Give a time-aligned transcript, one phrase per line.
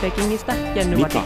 [0.00, 1.24] Pekingistä Jenny Mika.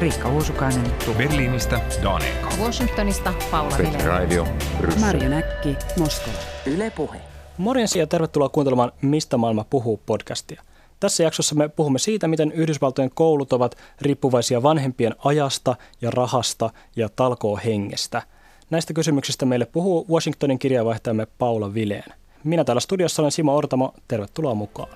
[0.00, 2.48] Riikka Uusukainen, Berliinistä Danica.
[2.62, 3.76] Washingtonista Paula.
[4.04, 4.46] Radio
[4.78, 5.00] Bryssel.
[5.00, 6.36] Marjo Näkki, Moskova.
[6.66, 7.20] Yle Puhe.
[7.58, 10.62] Morjens ja tervetuloa kuuntelemaan Mistä maailma puhuu podcastia.
[11.00, 17.08] Tässä jaksossa me puhumme siitä, miten Yhdysvaltojen koulut ovat riippuvaisia vanhempien ajasta ja rahasta ja
[17.08, 18.22] talkoohengestä.
[18.70, 22.12] Näistä kysymyksistä meille puhuu Washingtonin kirjavaihtajamme Paula Vilén.
[22.44, 23.94] Minä täällä studiossa olen Simo Ortamo.
[24.08, 24.88] Tervetuloa mukaan.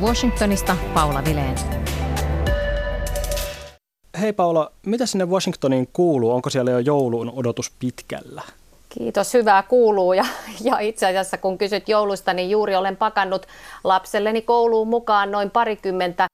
[0.00, 1.54] Washingtonista Paula Vilén.
[4.20, 6.30] Hei Paula, mitä sinne Washingtoniin kuuluu?
[6.32, 8.42] Onko siellä jo joulun odotus pitkällä?
[8.88, 10.12] Kiitos, hyvää kuuluu.
[10.12, 10.24] Ja,
[10.60, 13.46] ja itse asiassa kun kysyt joulusta, niin juuri olen pakannut
[13.84, 16.26] lapselleni kouluun mukaan noin parikymmentä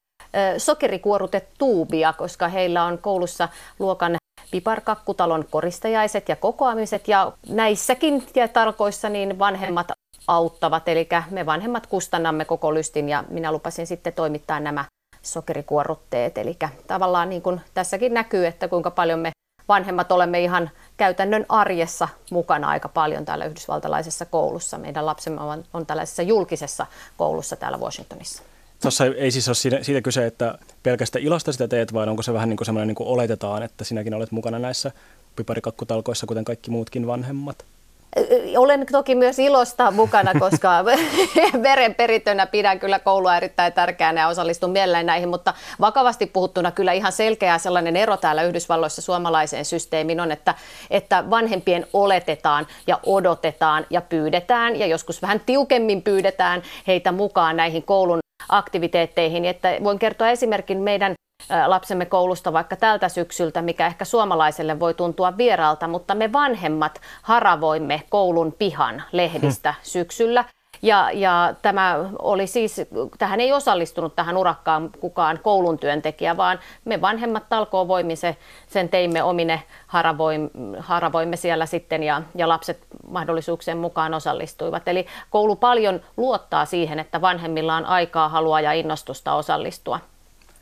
[0.59, 4.17] sokerikuorutetuubia, koska heillä on koulussa luokan
[4.51, 7.09] piparkakkutalon koristajaiset ja kokoamiset.
[7.09, 9.87] Ja näissäkin ja tarkoissa niin vanhemmat
[10.27, 14.85] auttavat, eli me vanhemmat kustannamme koko lystin ja minä lupasin sitten toimittaa nämä
[15.23, 16.39] sokerikuorutteet.
[16.39, 16.57] Eli
[16.87, 19.31] tavallaan niin kuin tässäkin näkyy, että kuinka paljon me
[19.69, 24.79] vanhemmat olemme ihan käytännön arjessa mukana aika paljon täällä yhdysvaltalaisessa koulussa.
[24.79, 28.43] Meidän lapsemme on, on tällaisessa julkisessa koulussa täällä Washingtonissa.
[28.83, 32.33] Tuossa ei siis ole siitä, siitä kyse, että pelkästä ilosta sitä teet, vaan onko se
[32.33, 34.91] vähän niin kuin semmoinen niin kuin oletetaan, että sinäkin olet mukana näissä
[35.37, 37.65] piparikakkutalkoissa, kuten kaikki muutkin vanhemmat?
[38.59, 40.85] Olen toki myös ilosta mukana, koska
[41.63, 47.13] verenperitönä pidän kyllä koulua erittäin tärkeänä ja osallistun mielelläni näihin, mutta vakavasti puhuttuna kyllä ihan
[47.13, 50.55] selkeä sellainen ero täällä Yhdysvalloissa suomalaiseen systeemiin on, että,
[50.91, 57.83] että vanhempien oletetaan ja odotetaan ja pyydetään ja joskus vähän tiukemmin pyydetään heitä mukaan näihin
[57.83, 59.45] koulun aktiviteetteihin.
[59.45, 61.15] Että voin kertoa esimerkin meidän
[61.67, 68.03] lapsemme koulusta vaikka tältä syksyltä, mikä ehkä suomalaiselle voi tuntua vieraalta, mutta me vanhemmat haravoimme
[68.11, 69.81] koulun pihan lehdistä hmm.
[69.83, 70.45] syksyllä.
[70.85, 72.81] Ja, ja tämä oli siis,
[73.19, 78.37] tähän ei osallistunut tähän urakkaan kukaan koulun työntekijä, vaan me vanhemmat talkoovoimin se,
[78.67, 84.89] sen teimme omine haravoimme, haravoimme siellä sitten ja, ja lapset mahdollisuuksien mukaan osallistuivat.
[84.89, 90.01] Eli koulu paljon luottaa siihen, että vanhemmilla on aikaa, halua ja innostusta osallistua.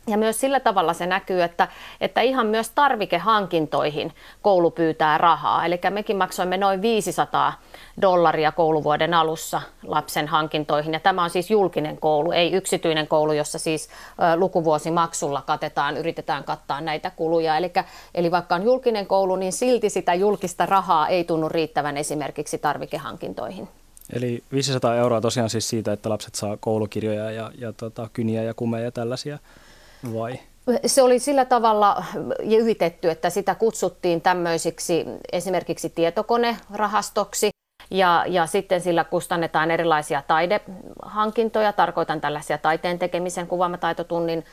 [0.07, 1.67] Ja myös sillä tavalla se näkyy, että,
[2.01, 5.65] että ihan myös tarvikehankintoihin koulu pyytää rahaa.
[5.65, 7.53] Eli mekin maksoimme noin 500
[8.01, 10.93] dollaria kouluvuoden alussa lapsen hankintoihin.
[10.93, 13.89] Ja tämä on siis julkinen koulu, ei yksityinen koulu, jossa siis
[14.35, 17.57] lukuvuosimaksulla katetaan, yritetään kattaa näitä kuluja.
[17.57, 17.71] Eli,
[18.15, 23.67] eli vaikka on julkinen koulu, niin silti sitä julkista rahaa ei tunnu riittävän esimerkiksi tarvikehankintoihin.
[24.13, 28.53] Eli 500 euroa tosiaan siis siitä, että lapset saa koulukirjoja ja, ja tota, kyniä ja
[28.53, 29.39] kumeja ja tällaisia
[30.13, 30.39] vai?
[30.85, 32.03] Se oli sillä tavalla
[32.43, 37.49] jyvitetty, että sitä kutsuttiin tämmöisiksi esimerkiksi tietokonerahastoksi.
[37.91, 44.45] Ja, ja sitten sillä kustannetaan erilaisia taidehankintoja, tarkoitan tällaisia taiteen tekemisen kuvaamataitotunnin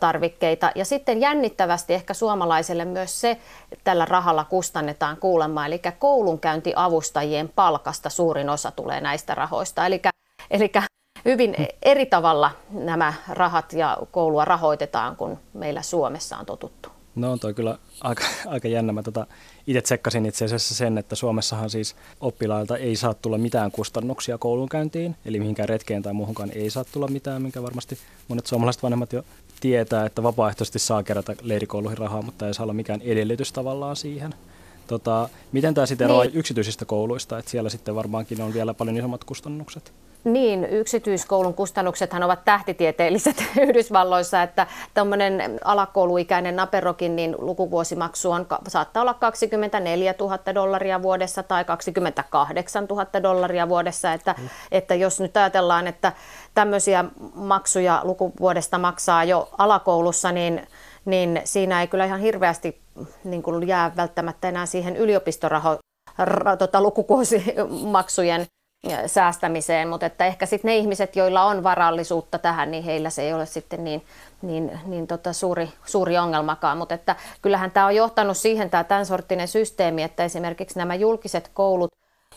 [0.00, 0.72] tarvikkeita.
[0.74, 3.30] Ja sitten jännittävästi ehkä suomalaiselle myös se,
[3.72, 9.86] että tällä rahalla kustannetaan kuulemma, eli koulunkäyntiavustajien palkasta suurin osa tulee näistä rahoista.
[9.86, 10.02] Eli,
[10.50, 10.72] eli
[11.24, 16.88] hyvin eri tavalla nämä rahat ja koulua rahoitetaan kuin meillä Suomessa on totuttu.
[17.18, 18.92] No on toi kyllä aika, aika jännä.
[18.92, 19.26] Mä tota,
[19.66, 25.16] itse tsekkasin itse asiassa sen, että Suomessahan siis oppilailta ei saa tulla mitään kustannuksia koulunkäyntiin,
[25.24, 29.22] eli mihinkään retkeen tai muuhunkaan ei saa tulla mitään, minkä varmasti monet suomalaiset vanhemmat jo
[29.60, 34.34] tietää, että vapaaehtoisesti saa kerätä leirikouluihin rahaa, mutta ei saa olla mikään edellytys tavallaan siihen.
[34.86, 36.36] Tota, miten tämä sitten eroaa niin.
[36.36, 39.92] yksityisistä kouluista, että siellä sitten varmaankin on vielä paljon isommat kustannukset?
[40.24, 49.14] Niin, yksityiskoulun kustannuksethan ovat tähtitieteelliset Yhdysvalloissa, että tämmöinen alakouluikäinen naperokin niin lukuvuosimaksu on, saattaa olla
[49.14, 54.48] 24 000 dollaria vuodessa tai 28 000 dollaria vuodessa, että, mm.
[54.72, 56.12] että jos nyt ajatellaan, että
[56.54, 60.66] tämmöisiä maksuja lukuvuodesta maksaa jo alakoulussa, niin,
[61.04, 62.80] niin siinä ei kyllä ihan hirveästi
[63.24, 65.78] niin kuin jää välttämättä enää siihen yliopistoraho
[66.58, 68.46] tota, lukuvuosimaksujen
[69.06, 73.32] säästämiseen, mutta että ehkä sitten ne ihmiset, joilla on varallisuutta tähän, niin heillä se ei
[73.34, 74.04] ole sitten niin,
[74.42, 79.06] niin, niin tota suuri, suuri ongelmakaan, mutta että kyllähän tämä on johtanut siihen tämä tämän
[79.06, 81.90] sorttinen systeemi, että esimerkiksi nämä julkiset koulut,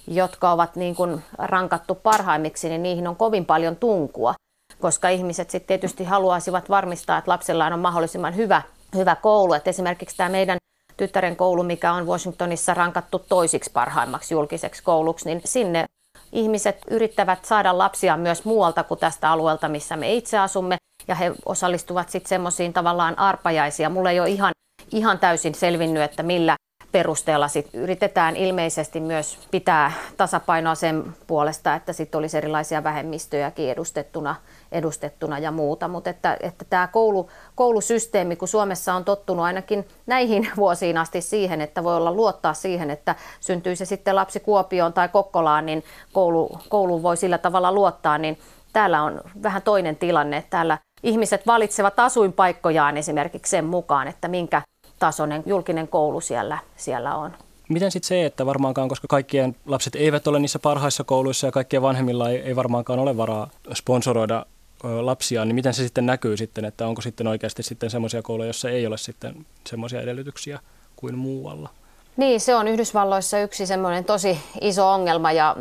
[0.07, 4.33] jotka ovat niin kuin rankattu parhaimmiksi, niin niihin on kovin paljon tunkua,
[4.79, 8.61] koska ihmiset sitten tietysti haluaisivat varmistaa, että lapsellaan on mahdollisimman hyvä,
[8.95, 10.57] hyvä koulu, että esimerkiksi tämä meidän
[10.97, 15.85] tyttären koulu, mikä on Washingtonissa rankattu toisiksi parhaimmaksi julkiseksi kouluksi, niin sinne
[16.31, 21.31] ihmiset yrittävät saada lapsia myös muualta kuin tästä alueelta, missä me itse asumme, ja he
[21.45, 23.89] osallistuvat sitten semmoisiin tavallaan arpajaisia.
[23.89, 24.51] Mulle ei ole ihan,
[24.91, 26.55] ihan täysin selvinnyt, että millä
[26.91, 34.35] perusteella sit yritetään ilmeisesti myös pitää tasapainoa sen puolesta, että sitten olisi erilaisia vähemmistöjäkin edustettuna,
[34.71, 35.87] edustettuna ja muuta.
[35.87, 41.61] Mutta että, että tämä koulu, koulusysteemi, kun Suomessa on tottunut ainakin näihin vuosiin asti siihen,
[41.61, 45.83] että voi olla luottaa siihen, että syntyy se sitten lapsi Kuopioon tai Kokkolaan, niin
[46.13, 48.37] koulu, koulu voi sillä tavalla luottaa, niin
[48.73, 50.43] täällä on vähän toinen tilanne.
[50.49, 54.61] Täällä ihmiset valitsevat asuinpaikkojaan esimerkiksi sen mukaan, että minkä
[55.01, 57.31] tasoinen julkinen koulu siellä, siellä on.
[57.69, 61.81] Miten sitten se, että varmaankaan, koska kaikkien lapset eivät ole niissä parhaissa kouluissa ja kaikkien
[61.81, 64.45] vanhemmilla ei, ei varmaankaan ole varaa sponsoroida
[64.83, 68.69] lapsia, niin miten se sitten näkyy sitten, että onko sitten oikeasti sitten semmoisia kouluja, joissa
[68.69, 70.59] ei ole sitten semmoisia edellytyksiä
[70.95, 71.69] kuin muualla?
[72.17, 75.55] Niin, se on Yhdysvalloissa yksi semmoinen tosi iso ongelma ja,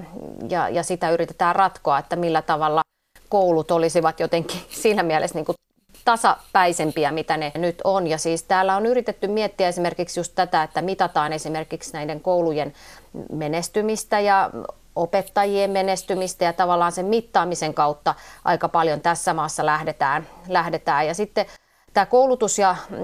[0.48, 2.80] ja, ja sitä yritetään ratkoa, että millä tavalla
[3.28, 5.56] koulut olisivat jotenkin siinä mielessä niin kuin
[6.04, 8.06] tasapäisempiä, mitä ne nyt on.
[8.06, 12.72] Ja siis täällä on yritetty miettiä esimerkiksi just tätä, että mitataan esimerkiksi näiden koulujen
[13.32, 14.50] menestymistä ja
[14.96, 18.14] opettajien menestymistä ja tavallaan sen mittaamisen kautta
[18.44, 20.26] aika paljon tässä maassa lähdetään.
[20.48, 21.06] lähdetään.
[21.06, 21.46] Ja sitten
[21.92, 22.98] tämä koulutus- ja mm,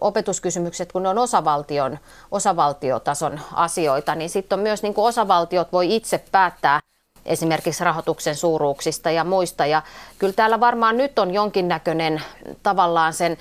[0.00, 1.98] opetuskysymykset, kun ne on osavaltion,
[2.30, 6.80] osavaltiotason asioita, niin sitten on myös niin kuin osavaltiot voi itse päättää,
[7.28, 9.66] esimerkiksi rahoituksen suuruuksista ja muista.
[9.66, 9.82] Ja
[10.18, 12.22] kyllä täällä varmaan nyt on jonkinnäköinen
[12.62, 13.36] tavallaan sen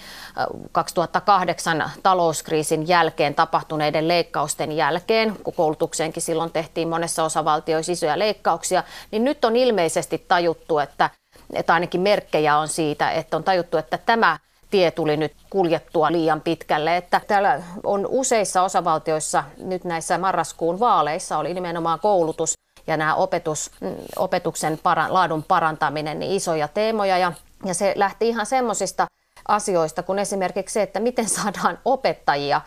[0.71, 9.23] 2008 talouskriisin jälkeen tapahtuneiden leikkausten jälkeen, kun koulutukseenkin silloin tehtiin monessa osavaltioissa isoja leikkauksia, niin
[9.23, 11.09] nyt on ilmeisesti tajuttu, että,
[11.53, 14.37] että ainakin merkkejä on siitä, että on tajuttu, että tämä
[14.69, 16.97] tie tuli nyt kuljettua liian pitkälle.
[16.97, 22.53] Että täällä on useissa osavaltioissa nyt näissä marraskuun vaaleissa oli nimenomaan koulutus
[22.87, 27.17] ja nämä opetus, mm, opetuksen para, laadun parantaminen, niin isoja teemoja.
[27.17, 27.33] Ja,
[27.65, 29.07] ja se lähti ihan semmoisista
[29.47, 32.61] asioista kuin esimerkiksi se, että miten saadaan opettajia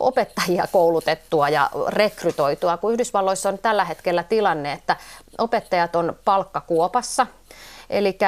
[0.00, 4.96] opettajia koulutettua ja rekrytoitua, kun Yhdysvalloissa on tällä hetkellä tilanne, että
[5.38, 7.26] opettajat on palkkakuopassa.
[7.90, 8.18] Eli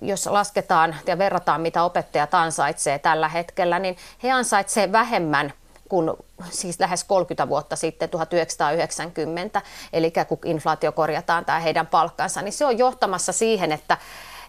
[0.00, 5.52] jos lasketaan ja verrataan, mitä opettajat ansaitsee tällä hetkellä, niin he ansaitsevat vähemmän
[5.94, 6.10] kuin
[6.50, 9.62] siis lähes 30 vuotta sitten, 1990,
[9.92, 13.96] eli kun inflaatio korjataan tämä heidän palkkansa, niin se on johtamassa siihen, että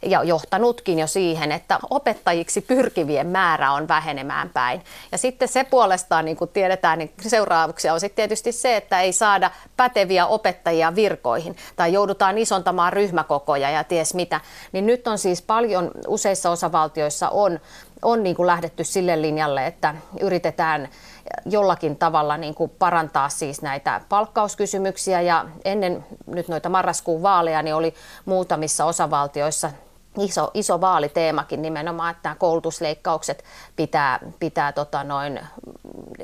[0.05, 4.81] ja johtanutkin jo siihen, että opettajiksi pyrkivien määrä on vähenemään päin.
[5.11, 9.13] Ja sitten se puolestaan, niin kuin tiedetään, niin seuraavaksi on sitten tietysti se, että ei
[9.13, 14.41] saada päteviä opettajia virkoihin tai joudutaan isontamaan ryhmäkokoja ja ties mitä.
[14.71, 17.59] Niin nyt on siis paljon, useissa osavaltioissa on,
[18.05, 20.89] on niin kuin lähdetty sille linjalle, että yritetään
[21.45, 25.21] jollakin tavalla niin kuin parantaa siis näitä palkkauskysymyksiä.
[25.21, 27.93] Ja ennen nyt noita marraskuun vaaleja niin oli
[28.25, 29.71] muutamissa osavaltioissa
[30.19, 33.43] iso, iso vaaliteemakin nimenomaan, että nämä koulutusleikkaukset
[33.75, 35.39] pitää, pitää, tota noin,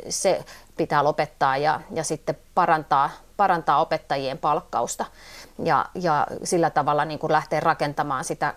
[0.10, 0.44] se
[0.77, 5.06] pitää lopettaa ja, ja sitten parantaa, parantaa opettajien palkkausta.
[5.63, 8.54] Ja, ja sillä tavalla niin kuin lähteä rakentamaan sitä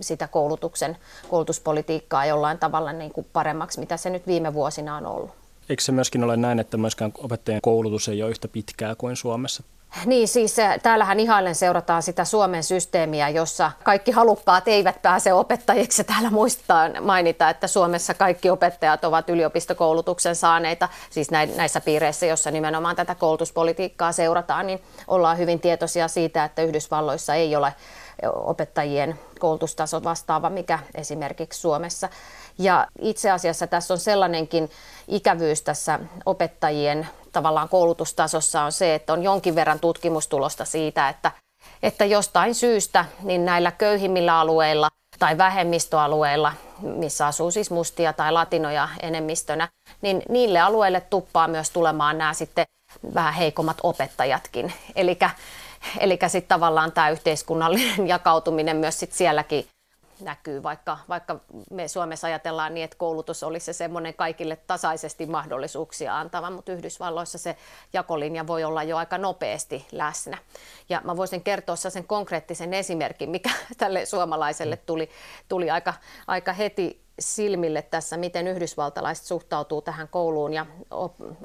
[0.00, 0.96] sitä koulutuksen,
[1.30, 5.30] koulutuspolitiikkaa jollain tavalla niin kuin paremmaksi, mitä se nyt viime vuosina on ollut.
[5.68, 9.62] Eikö se myöskin ole näin, että myöskään opettajien koulutus ei ole yhtä pitkää kuin Suomessa?
[10.04, 16.04] Niin, siis eh, täällähän ihailen seurataan sitä Suomen systeemiä, jossa kaikki halukkaat eivät pääse opettajiksi.
[16.04, 22.96] Täällä muistetaan mainita, että Suomessa kaikki opettajat ovat yliopistokoulutuksen saaneita, siis näissä piireissä, jossa nimenomaan
[22.96, 27.74] tätä koulutuspolitiikkaa seurataan, niin ollaan hyvin tietoisia siitä, että Yhdysvalloissa ei ole
[28.34, 32.08] opettajien koulutustaso vastaava, mikä esimerkiksi Suomessa.
[32.58, 34.70] Ja itse asiassa tässä on sellainenkin
[35.08, 41.32] ikävyys tässä opettajien tavallaan koulutustasossa on se, että on jonkin verran tutkimustulosta siitä, että,
[41.82, 48.88] että jostain syystä niin näillä köyhimmillä alueilla tai vähemmistöalueilla, missä asuu siis mustia tai latinoja
[49.00, 49.68] enemmistönä,
[50.02, 52.66] niin niille alueille tuppaa myös tulemaan nämä sitten
[53.14, 54.72] vähän heikommat opettajatkin.
[54.96, 59.66] Eli sitten tavallaan tämä yhteiskunnallinen jakautuminen myös sit sielläkin
[60.20, 66.18] näkyy, vaikka, vaikka me Suomessa ajatellaan niin, että koulutus olisi se semmoinen kaikille tasaisesti mahdollisuuksia
[66.18, 67.56] antava, mutta Yhdysvalloissa se
[67.92, 70.38] jakolinja voi olla jo aika nopeasti läsnä.
[70.88, 75.10] Ja mä voisin kertoa sen konkreettisen esimerkin, mikä tälle suomalaiselle tuli,
[75.48, 75.94] tuli aika,
[76.26, 80.66] aika heti silmille tässä, miten yhdysvaltalaiset suhtautuu tähän kouluun ja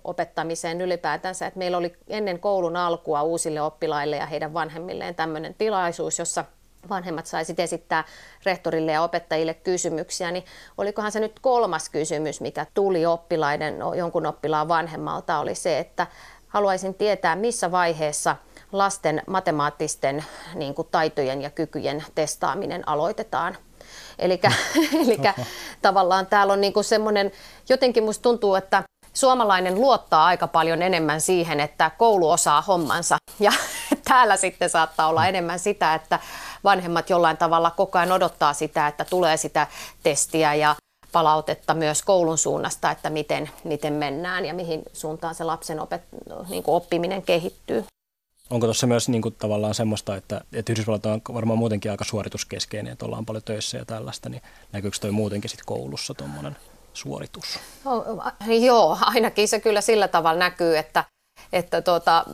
[0.03, 1.47] opettamiseen ylipäätänsä.
[1.47, 6.45] Et meillä oli ennen koulun alkua uusille oppilaille ja heidän vanhemmilleen tämmöinen tilaisuus, jossa–
[6.89, 8.03] vanhemmat saisit esittää
[8.45, 10.45] rehtorille ja opettajille kysymyksiä, niin
[10.77, 16.07] olikohan se nyt kolmas kysymys, mikä tuli oppilaiden, jonkun oppilaan vanhemmalta, oli se, että
[16.47, 18.35] haluaisin tietää, missä vaiheessa
[18.71, 23.57] lasten matemaattisten niin kuin, taitojen ja kykyjen testaaminen aloitetaan.
[24.19, 24.41] Eli
[25.81, 27.31] tavallaan täällä on niin semmoinen,
[27.69, 28.83] jotenkin musta tuntuu, että
[29.13, 33.17] suomalainen luottaa aika paljon enemmän siihen, että koulu osaa hommansa.
[33.39, 33.51] Ja
[34.11, 36.19] täällä sitten saattaa olla enemmän sitä, että
[36.63, 39.67] vanhemmat jollain tavalla koko ajan odottaa sitä, että tulee sitä
[40.03, 40.75] testiä ja
[41.11, 46.01] palautetta myös koulun suunnasta, että miten, miten mennään ja mihin suuntaan se lapsen opet,
[46.49, 47.85] niin kuin oppiminen kehittyy.
[48.49, 52.93] Onko tuossa myös niin kuin, tavallaan semmoista, että, että Yhdysvallat on varmaan muutenkin aika suorituskeskeinen,
[52.93, 54.41] että ollaan paljon töissä ja tällaista, niin
[54.71, 56.57] näkyykö toi muutenkin sitten koulussa tuommoinen
[56.93, 57.59] suoritus?
[57.85, 58.05] No,
[58.61, 61.03] joo, ainakin se kyllä sillä tavalla näkyy, että,
[61.53, 62.25] että tuota,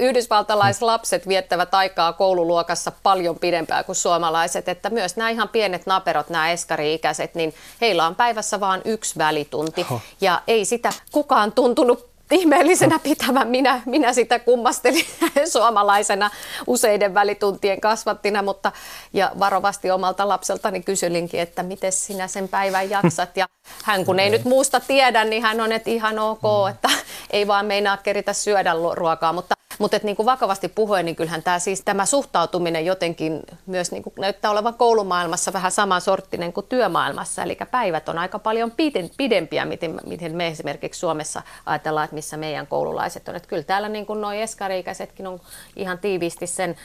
[0.00, 6.50] yhdysvaltalaislapset viettävät aikaa koululuokassa paljon pidempään kuin suomalaiset, että myös nämä ihan pienet naperot, nämä
[6.50, 10.00] eskari-ikäiset, niin heillä on päivässä vain yksi välitunti Oho.
[10.20, 13.48] ja ei sitä kukaan tuntunut ihmeellisenä pitävän.
[13.48, 15.06] Minä, minä sitä kummastelin
[15.52, 16.30] suomalaisena
[16.66, 18.72] useiden välituntien kasvattina, mutta
[19.12, 23.36] ja varovasti omalta lapseltani kysylinkin, että miten sinä sen päivän jaksat.
[23.36, 23.46] Ja
[23.84, 26.70] hän kun ei nyt muusta tiedä, niin hän on, että ihan ok, mm.
[26.70, 26.88] että
[27.30, 31.58] ei vaan meinaa keritä syödä ruokaa, mutta mutta niin kuin vakavasti puhuen, niin kyllähän tämä,
[31.58, 37.42] siis, tämä suhtautuminen jotenkin myös niin kuin näyttää olevan koulumaailmassa vähän samansorttinen kuin työmaailmassa.
[37.42, 38.72] Eli päivät on aika paljon
[39.16, 43.36] pidempiä, miten, miten me esimerkiksi Suomessa ajatellaan, että missä meidän koululaiset on.
[43.36, 45.40] Että kyllä täällä niin nuo eskari-ikäisetkin on
[45.76, 46.76] ihan tiiviisti sen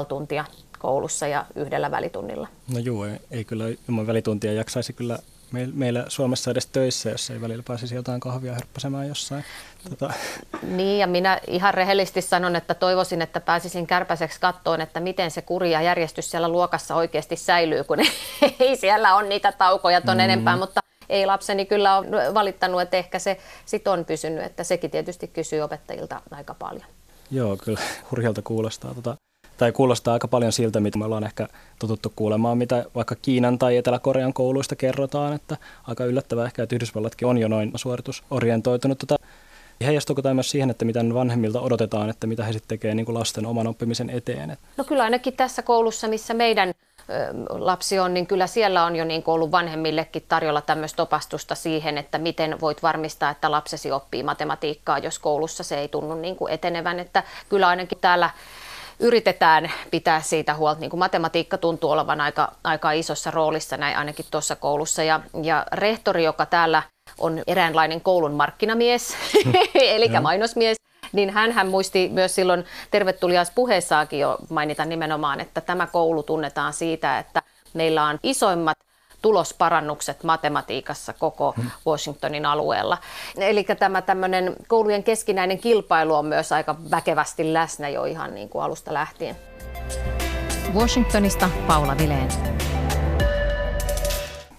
[0.00, 0.44] 6,5 tuntia
[0.78, 2.48] koulussa ja yhdellä välitunnilla.
[2.72, 5.18] No joo, ei, ei kyllä ilman välituntia jaksaisi kyllä
[5.50, 9.44] meillä Suomessa edes töissä, jos ei välillä pääsisi jotain kahvia hörppäsemään jossain.
[9.90, 10.12] Tota.
[10.62, 15.42] Niin, ja minä ihan rehellisesti sanon, että toivoisin, että pääsisin kärpäiseksi kattoon, että miten se
[15.42, 17.98] kuri ja järjestys siellä luokassa oikeasti säilyy, kun
[18.60, 20.20] ei siellä on niitä taukoja ton mm.
[20.20, 24.90] enempää, mutta ei lapseni kyllä ole valittanut, että ehkä se sit on pysynyt, että sekin
[24.90, 26.86] tietysti kysyy opettajilta aika paljon.
[27.30, 28.94] Joo, kyllä hurjalta kuulostaa.
[28.94, 29.16] Tota,
[29.56, 31.48] tai kuulostaa aika paljon siltä, mitä me ollaan ehkä
[31.78, 37.28] totuttu kuulemaan, mitä vaikka Kiinan tai Etelä-Korean kouluista kerrotaan, että aika yllättävää ehkä, että Yhdysvallatkin
[37.28, 38.98] on jo noin suoritusorientoitunut.
[38.98, 39.16] Tota,
[39.84, 43.46] heijastuuko tämä myös siihen, että mitä vanhemmilta odotetaan, että mitä he sitten tekevät niin lasten
[43.46, 44.56] oman oppimisen eteen?
[44.76, 46.72] No kyllä ainakin tässä koulussa, missä meidän
[47.48, 52.18] lapsi on, niin kyllä siellä on jo niin ollut vanhemmillekin tarjolla tämmöistä opastusta siihen, että
[52.18, 57.00] miten voit varmistaa, että lapsesi oppii matematiikkaa, jos koulussa se ei tunnu niin kuin etenevän.
[57.00, 58.30] Että kyllä ainakin täällä
[59.00, 60.80] yritetään pitää siitä huolta.
[60.80, 65.02] Niin kuin matematiikka tuntuu olevan aika, aika isossa roolissa näin ainakin tuossa koulussa.
[65.02, 66.82] Ja, ja rehtori, joka täällä
[67.18, 69.16] on eräänlainen koulun markkinamies,
[69.74, 70.76] eli mainosmies,
[71.12, 76.72] niin hän, hän muisti myös silloin tervetulias puheessaakin jo mainita nimenomaan, että tämä koulu tunnetaan
[76.72, 77.42] siitä, että
[77.74, 78.78] meillä on isoimmat
[79.26, 81.54] tulosparannukset matematiikassa koko.
[81.86, 82.98] Washingtonin alueella.
[83.36, 88.62] Eli tämä tämmöinen koulujen keskinäinen kilpailu on myös aika väkevästi läsnä jo ihan niin kuin
[88.62, 89.36] alusta lähtien.
[90.74, 92.28] Washingtonista Paula Vileen.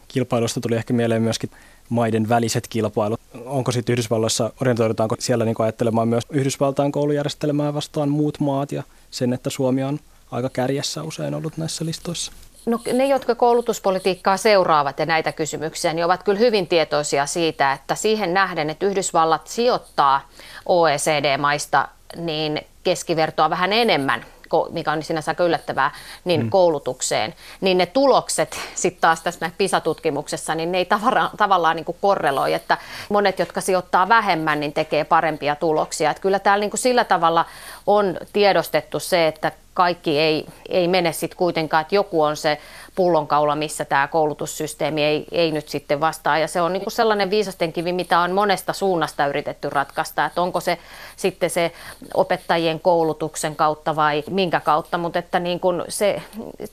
[0.08, 1.50] Kilpailusta tuli ehkä mieleen myöskin
[1.90, 3.20] maiden väliset kilpailut.
[3.46, 9.34] Onko sitten Yhdysvalloissa, orientoidutaanko siellä niin ajattelemaan myös Yhdysvaltain koulujärjestelmää vastaan muut maat ja sen,
[9.34, 10.00] että Suomi on
[10.32, 12.32] aika kärjessä usein ollut näissä listoissa?
[12.68, 17.96] No, ne, jotka koulutuspolitiikkaa seuraavat ja näitä kysymyksiä, niin ovat kyllä hyvin tietoisia siitä, että
[17.96, 20.22] siihen nähden, että Yhdysvallat sijoittaa
[20.66, 24.26] OECD-maista niin keskivertoa vähän enemmän
[24.72, 25.92] mikä on sinänsä aika yllättävää,
[26.26, 26.50] niin mm.
[26.50, 31.98] koulutukseen, niin ne tulokset sitten taas tässä PISA-tutkimuksessa, niin ne ei tavallaan, tavallaan niin kuin
[32.02, 32.78] korreloi, että
[33.10, 36.12] monet, jotka sijoittaa vähemmän, niin tekee parempia tuloksia.
[36.12, 37.46] Että kyllä täällä niin kuin sillä tavalla
[37.88, 42.58] on tiedostettu se, että kaikki ei, ei mene sitten kuitenkaan, että joku on se
[42.96, 46.38] pullonkaula, missä tämä koulutussysteemi ei, ei nyt sitten vastaa.
[46.38, 50.60] Ja se on niinku sellainen viisasten kivi, mitä on monesta suunnasta yritetty ratkaista, että onko
[50.60, 50.78] se
[51.16, 51.72] sitten se
[52.14, 56.22] opettajien koulutuksen kautta vai minkä kautta, mutta että niin kun se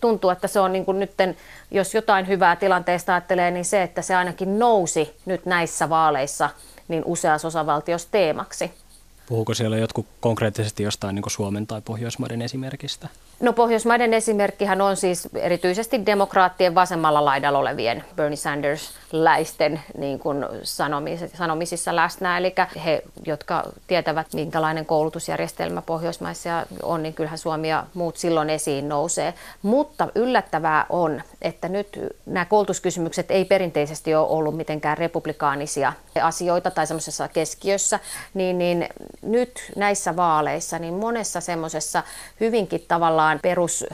[0.00, 1.36] tuntuu, että se on niin kun nytten,
[1.70, 6.50] jos jotain hyvää tilanteesta ajattelee, niin se, että se ainakin nousi nyt näissä vaaleissa
[6.88, 8.83] niin useassa osavaltiossa teemaksi.
[9.26, 13.08] Puhuuko siellä jotkut konkreettisesti jostain niin Suomen tai Pohjoismaiden esimerkistä?
[13.40, 21.20] No Pohjoismaiden esimerkkihän on siis erityisesti demokraattien vasemmalla laidalla olevien Bernie Sanders-läisten niin kuin sanomis,
[21.34, 22.38] sanomisissa läsnä.
[22.38, 28.88] Eli he, jotka tietävät, minkälainen koulutusjärjestelmä Pohjoismaissa on, niin kyllähän Suomi ja muut silloin esiin
[28.88, 29.34] nousee.
[29.62, 36.86] Mutta yllättävää on, että nyt nämä koulutuskysymykset ei perinteisesti ole ollut mitenkään republikaanisia asioita tai
[36.86, 38.00] semmoisessa keskiössä,
[38.34, 38.88] niin, niin
[39.22, 42.02] nyt näissä vaaleissa, niin monessa semmoisessa
[42.40, 42.84] hyvinkin
[43.24, 43.84] tavallaan perus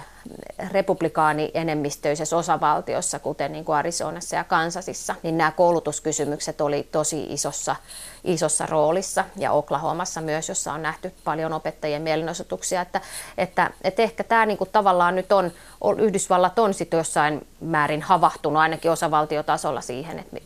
[0.73, 7.77] republikaani-enemmistöisessä osavaltiossa, kuten niin kuin Arizonassa ja Kansasissa, niin nämä koulutuskysymykset oli tosi isossa,
[8.25, 13.01] isossa roolissa ja Oklahomassa myös, jossa on nähty paljon opettajien mielenosoituksia, että,
[13.39, 15.53] että, että ehkä tämä niin kuin tavallaan nyt on,
[15.99, 20.37] Yhdysvallat on sitten jossain määrin havahtunut ainakin osavaltiotasolla siihen, että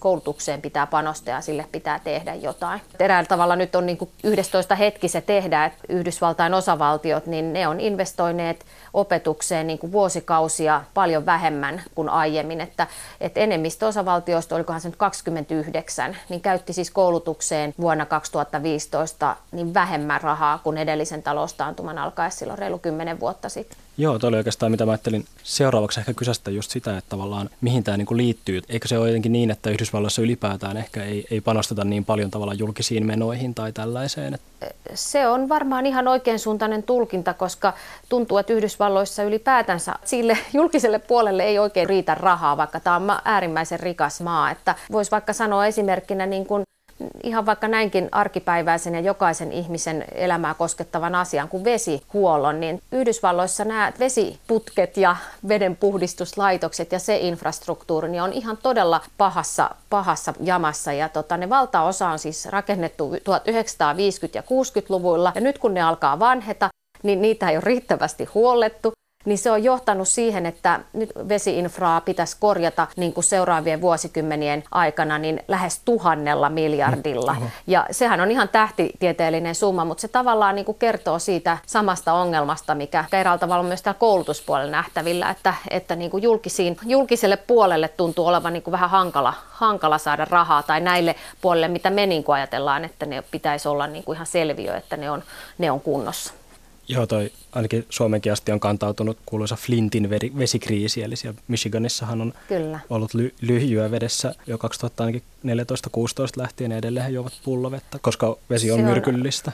[0.00, 2.80] koulutukseen pitää panostaa ja sille pitää tehdä jotain.
[2.98, 7.68] Eräällä tavalla nyt on niin kuin 11 hetki se tehdä, että Yhdysvaltain osavaltiot, niin ne
[7.68, 8.66] on investoineet
[9.00, 12.60] opetukseen niin kuin vuosikausia paljon vähemmän kuin aiemmin.
[12.60, 12.86] Että,
[13.20, 20.20] että enemmistö osavaltioista, olikohan se nyt 29, niin käytti siis koulutukseen vuonna 2015 niin vähemmän
[20.20, 23.87] rahaa kuin edellisen taloustaantuman alkaessa silloin reilu 10 vuotta sitten.
[24.00, 27.84] Joo, toi oli oikeastaan mitä mä ajattelin seuraavaksi ehkä kysästä just sitä, että tavallaan mihin
[27.84, 28.60] tämä niinku liittyy.
[28.68, 32.58] Eikö se ole jotenkin niin, että Yhdysvalloissa ylipäätään ehkä ei, ei panosteta niin paljon tavallaan
[32.58, 34.38] julkisiin menoihin tai tällaiseen?
[34.94, 37.72] Se on varmaan ihan oikein suuntainen tulkinta, koska
[38.08, 43.80] tuntuu, että Yhdysvalloissa ylipäätänsä sille julkiselle puolelle ei oikein riitä rahaa, vaikka tämä on äärimmäisen
[43.80, 44.50] rikas maa.
[44.50, 46.62] Että voisi vaikka sanoa esimerkkinä niin kuin
[47.22, 53.92] ihan vaikka näinkin arkipäiväisen ja jokaisen ihmisen elämää koskettavan asian kuin vesihuollon, niin Yhdysvalloissa nämä
[53.98, 55.16] vesiputket ja
[55.48, 60.92] vedenpuhdistuslaitokset ja se infrastruktuuri niin on ihan todella pahassa, pahassa jamassa.
[60.92, 63.18] Ja tota, ne valtaosa on siis rakennettu 1950-
[64.34, 66.68] ja 60-luvuilla ja nyt kun ne alkaa vanheta,
[67.02, 68.92] niin niitä ei ole riittävästi huollettu
[69.28, 75.18] niin se on johtanut siihen, että nyt vesiinfraa pitäisi korjata niin kuin seuraavien vuosikymmenien aikana
[75.18, 77.36] niin lähes tuhannella miljardilla.
[77.40, 82.12] Mm, ja sehän on ihan tähtitieteellinen summa, mutta se tavallaan niin kuin kertoo siitä samasta
[82.12, 87.36] ongelmasta, mikä eräällä tavalla on myös täällä koulutuspuolella nähtävillä, että, että niin kuin julkisiin, julkiselle
[87.36, 92.06] puolelle tuntuu olevan niin kuin vähän hankala, hankala saada rahaa tai näille puolelle, mitä me
[92.06, 95.22] niin kuin ajatellaan, että ne pitäisi olla niin kuin ihan selviö, että ne on,
[95.58, 96.34] ne on kunnossa.
[96.88, 102.80] Joo, toi ainakin Suomenkin asti on kantautunut kuuluisa Flintin vesikriisi, eli siellä Michiganissahan on Kyllä.
[102.90, 104.60] ollut ly- lyhyä vedessä jo 2014-16
[106.36, 109.52] lähtien edelleen he juovat pullovettä, koska vesi on, on myrkyllistä.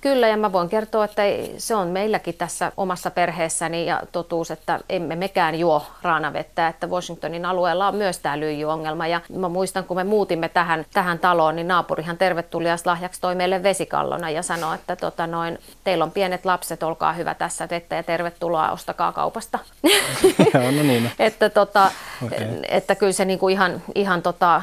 [0.00, 1.22] Kyllä, ja mä voin kertoa, että
[1.56, 7.44] se on meilläkin tässä omassa perheessäni ja totuus, että emme mekään juo raanavettä, että Washingtonin
[7.44, 9.06] alueella on myös tämä lyijyongelma.
[9.06, 13.62] Ja mä muistan, kun me muutimme tähän, tähän taloon, niin naapurihan tervetulias lahjaksi toi meille
[13.62, 18.02] vesikallona ja sanoi, että tota noin, teillä on pienet lapset, olkaa hyvä tässä vettä ja
[18.02, 19.58] tervetuloa, ostakaa kaupasta.
[20.54, 21.10] No niin.
[21.18, 21.90] että, tota,
[22.26, 22.38] okay.
[22.68, 24.62] että kyllä se niinku ihan, ihan tota,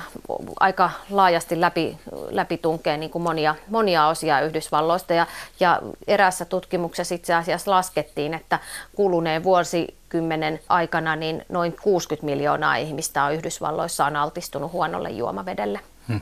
[0.59, 1.97] aika laajasti läpi,
[2.29, 5.13] läpi tunkee niinku monia, monia osia Yhdysvalloista.
[5.13, 5.24] Ja
[5.59, 8.59] ja, eräässä tutkimuksessa itse asiassa laskettiin, että
[8.95, 15.79] kuluneen vuosikymmenen aikana niin noin 60 miljoonaa ihmistä on Yhdysvalloissa on altistunut huonolle juomavedelle.
[16.07, 16.21] Hmm.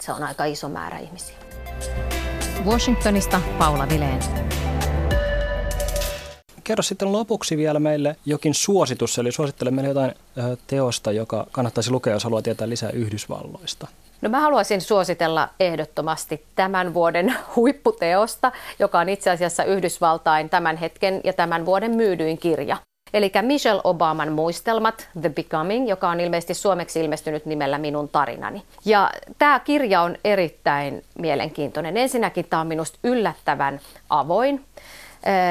[0.00, 1.36] Se on aika iso määrä ihmisiä.
[2.64, 4.20] Washingtonista Paula Vileen.
[6.64, 10.14] Kerro sitten lopuksi vielä meille jokin suositus, eli suosittele meille jotain
[10.66, 13.88] teosta, joka kannattaisi lukea, jos haluaa tietää lisää Yhdysvalloista.
[14.22, 21.20] No mä haluaisin suositella ehdottomasti tämän vuoden huipputeosta, joka on itse asiassa Yhdysvaltain tämän hetken
[21.24, 22.76] ja tämän vuoden myydyin kirja.
[23.14, 28.62] Eli Michelle Obaman muistelmat The Becoming, joka on ilmeisesti suomeksi ilmestynyt nimellä Minun tarinani.
[28.84, 31.96] Ja tämä kirja on erittäin mielenkiintoinen.
[31.96, 34.64] Ensinnäkin tämä on minusta yllättävän avoin.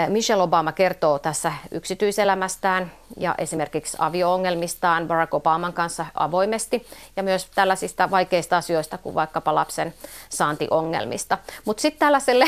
[0.08, 8.12] Michelle Obama kertoo tässä yksityiselämästään ja esimerkiksi avio-ongelmistaan Barack Obaman kanssa avoimesti ja myös tällaisista
[8.12, 9.94] vaikeista asioista kuin vaikkapa lapsen
[10.30, 11.38] saantiongelmista.
[11.66, 12.46] Mutta sitten tällaiselle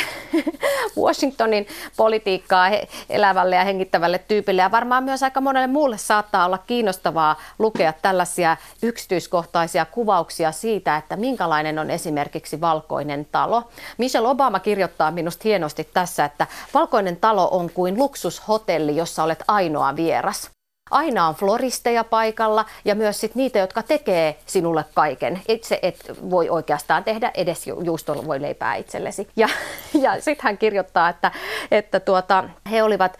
[1.01, 2.69] Washingtonin politiikkaa
[3.09, 8.57] elävälle ja hengittävälle tyypille ja varmaan myös aika monelle muulle saattaa olla kiinnostavaa lukea tällaisia
[8.81, 13.63] yksityiskohtaisia kuvauksia siitä, että minkälainen on esimerkiksi valkoinen talo.
[13.97, 19.95] Michelle Obama kirjoittaa minusta hienosti tässä, että valkoinen talo on kuin luksushotelli, jossa olet ainoa
[19.95, 20.55] vieras.
[20.91, 25.41] Aina on floristeja paikalla ja myös sit niitä, jotka tekee sinulle kaiken.
[25.47, 29.27] Itse et voi oikeastaan tehdä edes juustolla voi leipää itsellesi.
[29.35, 29.49] Ja,
[30.03, 31.31] ja sitten hän kirjoittaa, että,
[31.71, 33.17] että tuota, he olivat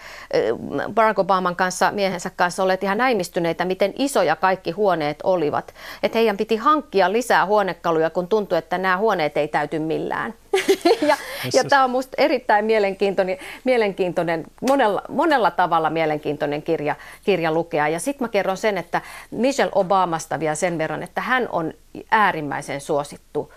[0.94, 5.74] Barack Obaman kanssa, miehensä kanssa olleet ihan näimistyneitä, miten isoja kaikki huoneet olivat.
[6.04, 10.34] Että heidän piti hankkia lisää huonekaluja, kun tuntui, että nämä huoneet ei täyty millään.
[11.10, 11.18] ja,
[11.54, 17.88] ja tämä on minusta erittäin mielenkiintoinen, mielenkiintoinen monella, monella tavalla mielenkiintoinen kirja, kirja lukea.
[17.88, 21.74] Ja sitten mä kerron sen, että Michelle Obamasta vielä sen verran, että hän on
[22.12, 23.54] äärimmäisen suosittu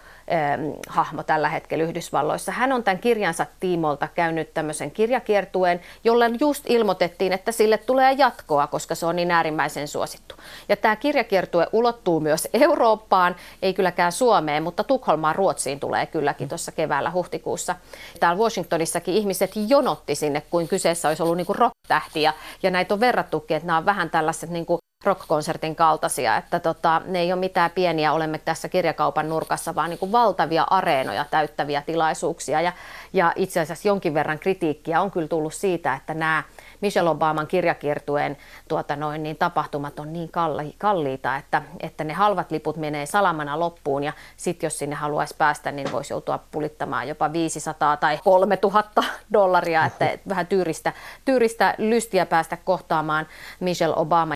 [0.88, 2.53] hahmo tällä hetkellä Yhdysvalloissa.
[2.53, 8.67] Hän on tämän kirjansa tiimolta käynyt tämmöisen kirjakiertueen, jolla just ilmoitettiin, että sille tulee jatkoa,
[8.67, 10.35] koska se on niin äärimmäisen suosittu.
[10.69, 16.73] Ja tämä kirjakiertue ulottuu myös Eurooppaan, ei kylläkään Suomeen, mutta Tukholmaan Ruotsiin tulee kylläkin tuossa
[16.73, 17.77] keväällä huhtikuussa.
[18.21, 22.23] Täällä Washingtonissakin ihmiset jonotti sinne, kuin kyseessä olisi ollut niin kuin rock tähti.
[22.23, 26.61] Ja, ja näitä on verrattukin, että nämä on vähän tällaiset niin kuin rock-konsertin kaltaisia, että
[26.61, 31.25] tota, ne ei ole mitään pieniä, olemme tässä kirjakaupan nurkassa, vaan niin kuin valtavia areenoja
[31.31, 32.61] täyttäviä tilaisuuksia.
[32.61, 32.73] Ja,
[33.13, 36.43] ja itse asiassa jonkin verran kritiikkiä on kyllä tullut siitä, että nämä
[36.81, 38.37] Michelle Obaman kirjakiertueen
[38.69, 43.61] tuota noin, niin tapahtumat on niin kalli, kalliita, että, että ne halvat liput menee salamana
[43.61, 49.05] loppuun ja sitten jos sinne haluaisi päästä, niin voisi joutua pulittamaan jopa 500 tai 3000
[49.33, 50.93] dollaria, että vähän tyyristä,
[51.25, 53.27] tyyristä lystiä päästä kohtaamaan
[53.61, 54.35] Michelle Obama.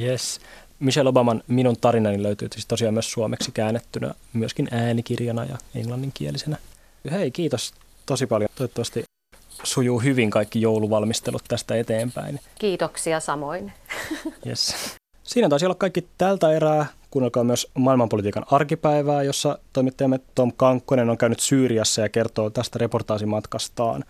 [0.00, 0.40] Yes.
[0.78, 6.56] Michelle Obaman Minun tarinani löytyy siis tosiaan myös suomeksi käännettynä, myöskin äänikirjana ja englanninkielisenä.
[7.10, 7.72] Hei, kiitos
[8.06, 8.50] tosi paljon.
[8.54, 9.04] Toivottavasti
[9.62, 12.40] sujuu hyvin kaikki jouluvalmistelut tästä eteenpäin.
[12.58, 13.72] Kiitoksia samoin.
[14.46, 14.74] Yes.
[15.22, 16.86] Siinä taisi olla kaikki tältä erää.
[17.10, 24.04] Kuunnelkaa myös maailmanpolitiikan arkipäivää, jossa toimittajamme Tom Kankkonen on käynyt Syyriassa ja kertoo tästä reportaasimatkastaan.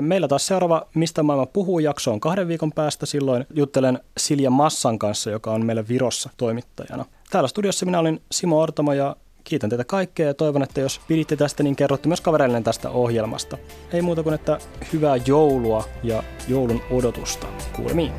[0.00, 3.06] Meillä taas seuraava Mistä maailma puhuu jakso on kahden viikon päästä.
[3.06, 7.04] Silloin juttelen Silja Massan kanssa, joka on meillä Virossa toimittajana.
[7.30, 11.36] Täällä studiossa minä olin Simo Ortamo ja kiitän teitä kaikkea ja toivon, että jos piditte
[11.36, 13.58] tästä, niin kerrotte myös kavereille tästä ohjelmasta.
[13.92, 14.58] Ei muuta kuin, että
[14.92, 17.46] hyvää joulua ja joulun odotusta.
[17.76, 18.12] Kuulemiin.